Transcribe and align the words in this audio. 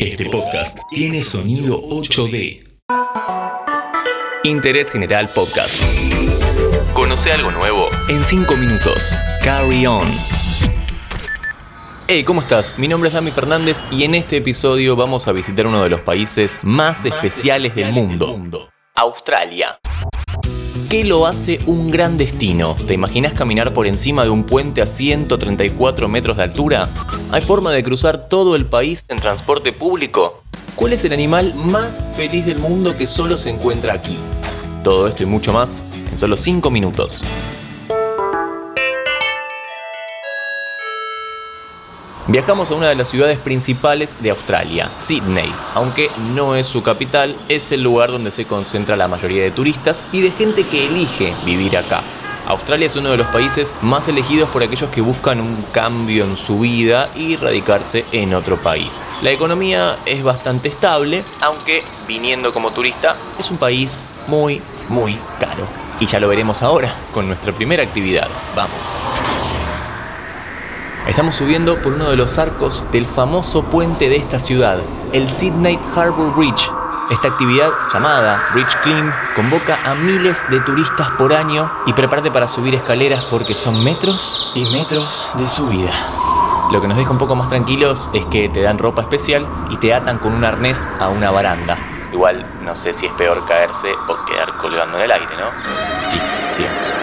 Este 0.00 0.30
podcast 0.30 0.78
tiene 0.88 1.20
sonido 1.20 1.78
8D. 1.82 2.66
Interés 4.44 4.90
General 4.90 5.28
Podcast. 5.28 5.78
Conoce 6.94 7.30
algo 7.30 7.50
nuevo 7.50 7.90
en 8.08 8.24
5 8.24 8.56
minutos. 8.56 9.14
Carry 9.44 9.84
on. 9.84 10.08
Hey, 12.08 12.24
¿cómo 12.24 12.40
estás? 12.40 12.78
Mi 12.78 12.88
nombre 12.88 13.08
es 13.08 13.14
Dami 13.14 13.30
Fernández 13.30 13.84
y 13.90 14.04
en 14.04 14.14
este 14.14 14.38
episodio 14.38 14.96
vamos 14.96 15.28
a 15.28 15.32
visitar 15.32 15.66
uno 15.66 15.82
de 15.82 15.90
los 15.90 16.00
países 16.00 16.60
más 16.62 17.04
especiales 17.04 17.74
del 17.74 17.92
mundo. 17.92 18.70
Australia. 18.94 19.78
¿Qué 20.90 21.04
lo 21.04 21.28
hace 21.28 21.60
un 21.66 21.88
gran 21.88 22.18
destino? 22.18 22.74
¿Te 22.74 22.94
imaginas 22.94 23.32
caminar 23.32 23.72
por 23.72 23.86
encima 23.86 24.24
de 24.24 24.30
un 24.30 24.42
puente 24.42 24.82
a 24.82 24.88
134 24.88 26.08
metros 26.08 26.36
de 26.36 26.42
altura? 26.42 26.88
¿Hay 27.30 27.42
forma 27.42 27.70
de 27.70 27.84
cruzar 27.84 28.26
todo 28.26 28.56
el 28.56 28.66
país 28.66 29.04
en 29.06 29.18
transporte 29.18 29.72
público? 29.72 30.42
¿Cuál 30.74 30.92
es 30.94 31.04
el 31.04 31.12
animal 31.12 31.54
más 31.54 32.02
feliz 32.16 32.44
del 32.44 32.58
mundo 32.58 32.96
que 32.96 33.06
solo 33.06 33.38
se 33.38 33.50
encuentra 33.50 33.94
aquí? 33.94 34.18
Todo 34.82 35.06
esto 35.06 35.22
y 35.22 35.26
mucho 35.26 35.52
más 35.52 35.80
en 36.10 36.18
solo 36.18 36.36
5 36.36 36.68
minutos. 36.72 37.22
Viajamos 42.30 42.70
a 42.70 42.76
una 42.76 42.88
de 42.88 42.94
las 42.94 43.08
ciudades 43.08 43.38
principales 43.38 44.14
de 44.20 44.30
Australia, 44.30 44.88
Sydney. 44.98 45.52
Aunque 45.74 46.12
no 46.32 46.54
es 46.54 46.64
su 46.64 46.80
capital, 46.80 47.36
es 47.48 47.72
el 47.72 47.82
lugar 47.82 48.12
donde 48.12 48.30
se 48.30 48.46
concentra 48.46 48.96
la 48.96 49.08
mayoría 49.08 49.42
de 49.42 49.50
turistas 49.50 50.06
y 50.12 50.20
de 50.20 50.30
gente 50.30 50.62
que 50.62 50.86
elige 50.86 51.34
vivir 51.44 51.76
acá. 51.76 52.04
Australia 52.46 52.86
es 52.86 52.94
uno 52.94 53.10
de 53.10 53.16
los 53.16 53.26
países 53.26 53.74
más 53.82 54.06
elegidos 54.06 54.48
por 54.48 54.62
aquellos 54.62 54.90
que 54.90 55.00
buscan 55.00 55.40
un 55.40 55.64
cambio 55.72 56.22
en 56.22 56.36
su 56.36 56.60
vida 56.60 57.10
y 57.16 57.34
radicarse 57.34 58.04
en 58.12 58.32
otro 58.32 58.62
país. 58.62 59.08
La 59.22 59.32
economía 59.32 59.98
es 60.06 60.22
bastante 60.22 60.68
estable, 60.68 61.24
aunque 61.40 61.82
viniendo 62.06 62.52
como 62.52 62.70
turista 62.70 63.16
es 63.40 63.50
un 63.50 63.56
país 63.56 64.08
muy, 64.28 64.62
muy 64.88 65.18
caro. 65.40 65.66
Y 65.98 66.06
ya 66.06 66.20
lo 66.20 66.28
veremos 66.28 66.62
ahora 66.62 66.94
con 67.12 67.26
nuestra 67.26 67.52
primera 67.52 67.82
actividad. 67.82 68.28
Vamos. 68.54 68.84
Estamos 71.10 71.34
subiendo 71.34 71.82
por 71.82 71.94
uno 71.94 72.08
de 72.08 72.16
los 72.16 72.38
arcos 72.38 72.86
del 72.92 73.04
famoso 73.04 73.64
puente 73.64 74.08
de 74.08 74.14
esta 74.14 74.38
ciudad, 74.38 74.78
el 75.12 75.28
Sydney 75.28 75.76
Harbour 75.96 76.32
Bridge. 76.36 76.70
Esta 77.10 77.26
actividad, 77.26 77.68
llamada 77.92 78.40
Bridge 78.52 78.76
Climb, 78.84 79.12
convoca 79.34 79.80
a 79.84 79.96
miles 79.96 80.40
de 80.50 80.60
turistas 80.60 81.10
por 81.18 81.32
año 81.32 81.68
y 81.86 81.92
prepárate 81.94 82.30
para 82.30 82.46
subir 82.46 82.76
escaleras 82.76 83.24
porque 83.24 83.56
son 83.56 83.82
metros 83.82 84.52
y 84.54 84.70
metros 84.70 85.28
de 85.34 85.48
subida. 85.48 85.92
Lo 86.70 86.80
que 86.80 86.86
nos 86.86 86.96
deja 86.96 87.10
un 87.10 87.18
poco 87.18 87.34
más 87.34 87.48
tranquilos 87.48 88.08
es 88.14 88.24
que 88.26 88.48
te 88.48 88.62
dan 88.62 88.78
ropa 88.78 89.02
especial 89.02 89.48
y 89.68 89.78
te 89.78 89.92
atan 89.92 90.18
con 90.18 90.32
un 90.32 90.44
arnés 90.44 90.88
a 91.00 91.08
una 91.08 91.32
baranda. 91.32 91.76
Igual 92.12 92.48
no 92.62 92.76
sé 92.76 92.94
si 92.94 93.06
es 93.06 93.12
peor 93.14 93.44
caerse 93.46 93.92
o 94.06 94.24
quedar 94.26 94.56
colgando 94.58 94.98
en 94.98 95.04
el 95.04 95.10
aire, 95.10 95.36
¿no? 95.36 95.50
Sigamos. 96.54 96.99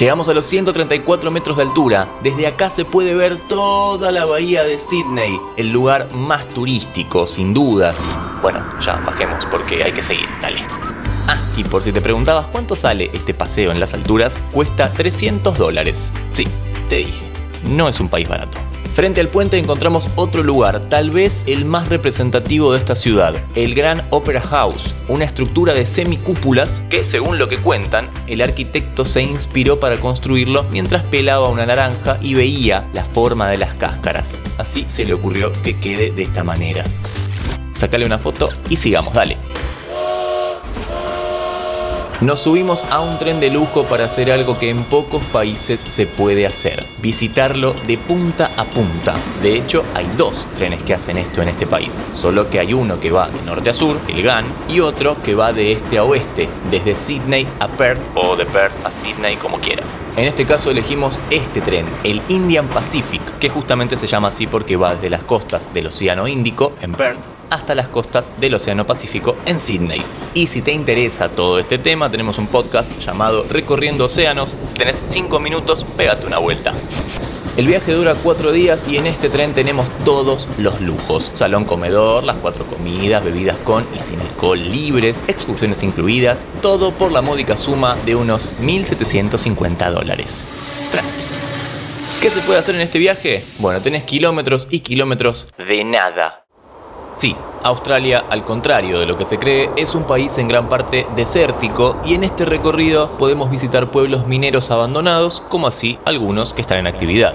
Llegamos 0.00 0.30
a 0.30 0.32
los 0.32 0.46
134 0.46 1.30
metros 1.30 1.58
de 1.58 1.62
altura. 1.64 2.08
Desde 2.22 2.46
acá 2.46 2.70
se 2.70 2.86
puede 2.86 3.14
ver 3.14 3.36
toda 3.36 4.10
la 4.10 4.24
bahía 4.24 4.64
de 4.64 4.78
Sydney, 4.78 5.38
el 5.58 5.72
lugar 5.72 6.10
más 6.14 6.48
turístico, 6.48 7.26
sin 7.26 7.52
dudas. 7.52 8.08
Bueno, 8.40 8.64
ya 8.80 8.96
bajemos 8.96 9.44
porque 9.50 9.84
hay 9.84 9.92
que 9.92 10.00
seguir, 10.00 10.26
dale. 10.40 10.64
Ah, 11.28 11.36
y 11.54 11.64
por 11.64 11.82
si 11.82 11.92
te 11.92 12.00
preguntabas 12.00 12.46
cuánto 12.46 12.76
sale 12.76 13.10
este 13.12 13.34
paseo 13.34 13.72
en 13.72 13.78
las 13.78 13.92
alturas, 13.92 14.34
cuesta 14.52 14.90
300 14.90 15.58
dólares. 15.58 16.14
Sí, 16.32 16.46
te 16.88 16.96
dije, 16.96 17.30
no 17.68 17.86
es 17.86 18.00
un 18.00 18.08
país 18.08 18.26
barato. 18.26 18.69
Frente 18.94 19.20
al 19.20 19.28
puente 19.28 19.56
encontramos 19.56 20.08
otro 20.16 20.42
lugar, 20.42 20.88
tal 20.88 21.10
vez 21.10 21.44
el 21.46 21.64
más 21.64 21.88
representativo 21.88 22.72
de 22.72 22.78
esta 22.78 22.96
ciudad, 22.96 23.34
el 23.54 23.74
Gran 23.74 24.04
Opera 24.10 24.40
House, 24.40 24.94
una 25.08 25.24
estructura 25.24 25.74
de 25.74 25.86
semicúpulas 25.86 26.82
que, 26.90 27.04
según 27.04 27.38
lo 27.38 27.48
que 27.48 27.58
cuentan, 27.58 28.10
el 28.26 28.40
arquitecto 28.42 29.04
se 29.04 29.22
inspiró 29.22 29.78
para 29.78 29.98
construirlo 29.98 30.64
mientras 30.70 31.04
pelaba 31.04 31.48
una 31.48 31.66
naranja 31.66 32.18
y 32.20 32.34
veía 32.34 32.88
la 32.92 33.04
forma 33.04 33.48
de 33.48 33.58
las 33.58 33.74
cáscaras. 33.74 34.34
Así 34.58 34.84
se 34.88 35.04
le 35.04 35.14
ocurrió 35.14 35.52
que 35.62 35.78
quede 35.78 36.10
de 36.10 36.24
esta 36.24 36.42
manera. 36.42 36.84
Sácale 37.74 38.04
una 38.04 38.18
foto 38.18 38.48
y 38.68 38.76
sigamos, 38.76 39.14
dale. 39.14 39.36
Nos 42.20 42.40
subimos 42.40 42.84
a 42.90 43.00
un 43.00 43.16
tren 43.16 43.40
de 43.40 43.48
lujo 43.48 43.84
para 43.84 44.04
hacer 44.04 44.30
algo 44.30 44.58
que 44.58 44.68
en 44.68 44.84
pocos 44.84 45.22
países 45.32 45.80
se 45.80 46.06
puede 46.06 46.46
hacer, 46.46 46.84
visitarlo 47.00 47.74
de 47.86 47.96
punta 47.96 48.50
a 48.58 48.66
punta. 48.66 49.18
De 49.40 49.56
hecho, 49.56 49.86
hay 49.94 50.06
dos 50.18 50.46
trenes 50.54 50.82
que 50.82 50.92
hacen 50.92 51.16
esto 51.16 51.40
en 51.40 51.48
este 51.48 51.66
país, 51.66 52.02
solo 52.12 52.50
que 52.50 52.60
hay 52.60 52.74
uno 52.74 53.00
que 53.00 53.10
va 53.10 53.30
de 53.30 53.40
norte 53.40 53.70
a 53.70 53.72
sur, 53.72 53.98
el 54.06 54.22
GAN, 54.22 54.44
y 54.68 54.80
otro 54.80 55.16
que 55.22 55.34
va 55.34 55.54
de 55.54 55.72
este 55.72 55.96
a 55.96 56.04
oeste, 56.04 56.50
desde 56.70 56.94
Sydney 56.94 57.48
a 57.58 57.68
Perth 57.68 58.02
o 58.14 58.36
de 58.36 58.44
Perth 58.44 58.74
a 58.84 58.90
Sydney 58.90 59.36
como 59.38 59.58
quieras. 59.58 59.96
En 60.18 60.26
este 60.26 60.44
caso 60.44 60.70
elegimos 60.70 61.18
este 61.30 61.62
tren, 61.62 61.86
el 62.04 62.20
Indian 62.28 62.68
Pacific, 62.68 63.22
que 63.38 63.48
justamente 63.48 63.96
se 63.96 64.06
llama 64.06 64.28
así 64.28 64.46
porque 64.46 64.76
va 64.76 64.94
desde 64.94 65.08
las 65.08 65.22
costas 65.22 65.72
del 65.72 65.86
Océano 65.86 66.28
Índico, 66.28 66.74
en 66.82 66.92
Perth, 66.92 67.39
hasta 67.50 67.74
las 67.74 67.88
costas 67.88 68.30
del 68.38 68.54
Océano 68.54 68.86
Pacífico 68.86 69.36
en 69.46 69.60
Sydney. 69.60 70.02
Y 70.34 70.46
si 70.46 70.62
te 70.62 70.72
interesa 70.72 71.28
todo 71.28 71.58
este 71.58 71.78
tema, 71.78 72.10
tenemos 72.10 72.38
un 72.38 72.46
podcast 72.46 72.90
llamado 72.98 73.44
Recorriendo 73.48 74.06
Océanos. 74.06 74.56
Tenés 74.74 75.02
5 75.04 75.40
minutos, 75.40 75.84
pégate 75.96 76.26
una 76.26 76.38
vuelta. 76.38 76.74
El 77.56 77.66
viaje 77.66 77.92
dura 77.92 78.14
4 78.14 78.52
días 78.52 78.86
y 78.88 78.96
en 78.96 79.06
este 79.06 79.28
tren 79.28 79.52
tenemos 79.52 79.90
todos 80.04 80.48
los 80.56 80.80
lujos. 80.80 81.30
Salón 81.32 81.64
comedor, 81.64 82.24
las 82.24 82.36
cuatro 82.36 82.64
comidas, 82.66 83.22
bebidas 83.24 83.58
con 83.58 83.86
y 83.94 83.98
sin 83.98 84.20
alcohol 84.20 84.58
libres, 84.58 85.22
excursiones 85.26 85.82
incluidas, 85.82 86.46
todo 86.62 86.92
por 86.92 87.12
la 87.12 87.22
módica 87.22 87.56
suma 87.56 87.96
de 87.96 88.14
unos 88.14 88.50
1.750 88.60 89.90
dólares. 89.90 90.46
¿Qué 92.20 92.30
se 92.30 92.40
puede 92.42 92.58
hacer 92.58 92.74
en 92.74 92.82
este 92.82 92.98
viaje? 92.98 93.46
Bueno, 93.58 93.80
tenés 93.80 94.04
kilómetros 94.04 94.68
y 94.70 94.80
kilómetros 94.80 95.48
de 95.56 95.84
nada. 95.84 96.46
Sí, 97.20 97.36
Australia, 97.64 98.24
al 98.30 98.44
contrario 98.44 98.98
de 98.98 99.04
lo 99.04 99.14
que 99.14 99.26
se 99.26 99.38
cree, 99.38 99.68
es 99.76 99.94
un 99.94 100.04
país 100.04 100.38
en 100.38 100.48
gran 100.48 100.70
parte 100.70 101.06
desértico 101.16 102.00
y 102.02 102.14
en 102.14 102.24
este 102.24 102.46
recorrido 102.46 103.18
podemos 103.18 103.50
visitar 103.50 103.90
pueblos 103.90 104.26
mineros 104.26 104.70
abandonados, 104.70 105.42
como 105.42 105.66
así 105.66 105.98
algunos 106.06 106.54
que 106.54 106.62
están 106.62 106.78
en 106.78 106.86
actividad. 106.86 107.34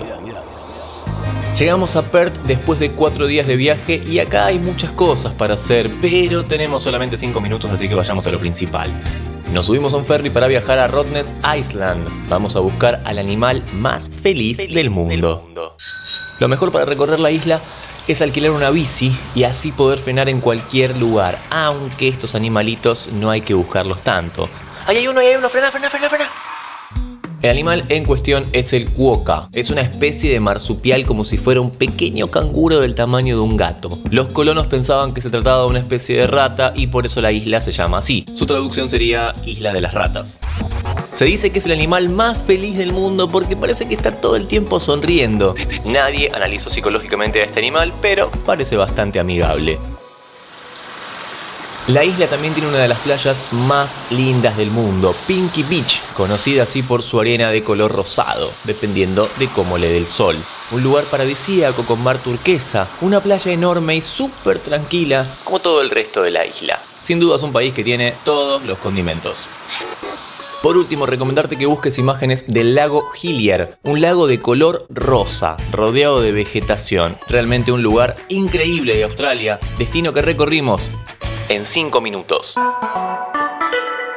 Llegamos 1.56 1.96
a 1.96 2.02
Perth 2.02 2.36
después 2.48 2.80
de 2.80 2.94
cuatro 2.94 3.28
días 3.28 3.46
de 3.46 3.58
viaje 3.58 4.02
y 4.10 4.18
acá 4.18 4.48
hay 4.48 4.58
muchas 4.58 4.92
cosas 4.92 5.34
para 5.34 5.54
hacer, 5.54 5.92
pero 6.02 6.46
tenemos 6.46 6.82
solamente 6.82 7.16
cinco 7.16 7.40
minutos 7.40 7.70
así 7.70 7.88
que 7.88 7.94
vayamos 7.94 8.26
a 8.26 8.32
lo 8.32 8.40
principal. 8.40 8.90
Nos 9.54 9.68
subimos 9.68 9.94
a 9.94 9.98
un 9.98 10.06
ferry 10.06 10.32
para 10.32 10.48
viajar 10.48 10.80
a 10.80 10.88
Rottnest 10.88 11.36
Island. 11.56 12.28
Vamos 12.28 12.56
a 12.56 12.60
buscar 12.60 13.04
al 13.06 13.20
animal 13.20 13.62
más 13.72 14.10
feliz, 14.10 14.58
del 14.58 14.90
mundo. 14.90 15.48
Lo 16.40 16.48
mejor 16.48 16.72
para 16.72 16.86
recorrer 16.86 17.20
la 17.20 17.30
isla 17.30 17.62
es 18.08 18.22
alquilar 18.22 18.52
una 18.52 18.70
bici 18.70 19.16
y 19.34 19.44
así 19.44 19.72
poder 19.72 20.00
frenar 20.00 20.30
en 20.30 20.40
cualquier 20.40 20.98
lugar, 20.98 21.40
aunque 21.50 22.08
estos 22.08 22.36
animalitos 22.36 23.10
no 23.12 23.32
hay 23.32 23.42
que 23.42 23.54
buscarlos 23.54 24.02
tanto. 24.02 24.50
¡Ahí 24.86 24.98
hay 24.98 25.08
uno, 25.08 25.20
ahí 25.20 25.28
hay 25.28 25.36
uno! 25.36 25.50
¡Frena, 25.50 25.72
frena, 25.72 25.90
frena, 25.90 26.10
frena! 26.10 26.30
El 27.42 27.52
animal 27.52 27.86
en 27.90 28.06
cuestión 28.06 28.48
es 28.54 28.74
el 28.74 28.90
cuoca. 28.90 29.50
Es 29.52 29.70
una 29.70 29.82
especie 29.82 30.32
de 30.32 30.40
marsupial 30.40 31.06
como 31.06 31.26
si 31.26 31.38
fuera 31.38 31.62
un 31.62 31.70
pequeño 31.70 32.32
canguro 32.32 32.82
del 32.82 32.96
tamaño 32.96 33.36
de 33.36 33.42
un 33.42 33.56
gato. 33.56 34.00
Los 34.10 34.30
colonos 34.30 34.66
pensaban 34.68 35.14
que 35.14 35.22
se 35.22 35.30
trataba 35.30 35.62
de 35.62 35.68
una 35.68 35.80
especie 35.80 36.18
de 36.18 36.28
rata 36.28 36.74
y 36.76 36.88
por 36.88 37.06
eso 37.06 37.22
la 37.22 37.32
isla 37.32 37.62
se 37.62 37.72
llama 37.72 38.00
así. 38.00 38.26
Su 38.34 38.48
traducción 38.48 38.90
sería 38.90 39.36
Isla 39.46 39.74
de 39.74 39.82
las 39.82 39.94
Ratas. 39.94 40.40
Se 41.16 41.24
dice 41.24 41.50
que 41.50 41.60
es 41.60 41.66
el 41.66 41.72
animal 41.72 42.10
más 42.10 42.38
feliz 42.38 42.78
del 42.78 42.92
mundo 42.92 43.32
porque 43.32 43.56
parece 43.56 43.88
que 43.88 43.96
está 43.96 44.20
todo 44.20 44.36
el 44.36 44.48
tiempo 44.48 44.82
sonriendo. 44.82 45.56
Nadie 45.86 46.30
analizó 46.34 46.70
psicológicamente 46.70 47.42
a 47.42 47.46
este 47.46 47.62
animal, 47.62 47.94
pero 48.02 48.30
parece 48.46 48.76
bastante 48.76 49.22
amigable. 49.22 49.80
La 51.88 52.04
isla 52.04 52.28
también 52.28 52.54
tiene 52.54 52.68
una 52.68 52.80
de 52.80 52.90
las 52.90 53.00
playas 53.00 53.46
más 53.52 54.02
lindas 54.10 54.58
del 54.58 54.72
mundo, 54.72 55.16
Pinky 55.26 55.64
Beach, 55.64 56.02
conocida 56.18 56.64
así 56.64 56.84
por 56.84 57.02
su 57.02 57.18
arena 57.18 57.50
de 57.50 57.64
color 57.64 57.94
rosado, 57.94 58.52
dependiendo 58.66 59.30
de 59.40 59.48
cómo 59.48 59.78
le 59.78 59.88
dé 59.88 59.98
el 59.98 60.08
sol. 60.08 60.36
Un 60.72 60.84
lugar 60.84 61.06
paradisíaco 61.06 61.86
con 61.86 62.04
mar 62.04 62.18
turquesa, 62.18 62.90
una 63.00 63.22
playa 63.22 63.54
enorme 63.54 63.96
y 63.96 64.02
súper 64.02 64.60
tranquila, 64.60 65.26
como 65.46 65.60
todo 65.60 65.82
el 65.82 65.92
resto 65.92 66.24
de 66.24 66.32
la 66.32 66.46
isla. 66.46 66.82
Sin 67.00 67.22
duda 67.22 67.36
es 67.38 67.44
un 67.44 67.54
país 67.54 67.72
que 67.72 67.84
tiene 67.84 68.16
todos 68.26 68.64
los 68.64 68.80
condimentos. 68.80 69.48
Por 70.66 70.78
último, 70.78 71.06
recomendarte 71.06 71.58
que 71.58 71.68
busques 71.68 72.00
imágenes 72.00 72.48
del 72.48 72.74
lago 72.74 73.08
Hillier, 73.22 73.78
un 73.84 74.02
lago 74.02 74.26
de 74.26 74.42
color 74.42 74.88
rosa, 74.90 75.58
rodeado 75.72 76.22
de 76.22 76.32
vegetación. 76.32 77.20
Realmente 77.28 77.72
un 77.72 77.84
lugar 77.84 78.16
increíble 78.30 78.96
de 78.96 79.04
Australia, 79.04 79.60
destino 79.78 80.12
que 80.12 80.24
recorrimos 80.24 80.90
en 81.50 81.68
5 81.68 82.02
minutos. 82.02 82.56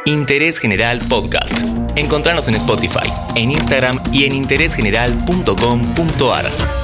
Interés 0.06 0.58
General 0.58 1.02
Podcast. 1.06 1.52
Encontrarnos 1.96 2.48
en 2.48 2.54
Spotify, 2.54 3.12
en 3.34 3.50
Instagram 3.50 4.02
y 4.10 4.24
en 4.24 4.34
interésgeneral.com.ar. 4.34 6.77